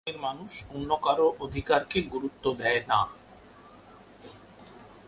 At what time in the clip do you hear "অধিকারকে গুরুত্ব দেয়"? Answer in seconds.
1.39-2.81